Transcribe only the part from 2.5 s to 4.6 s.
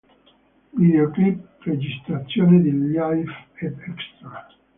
di live ed extra.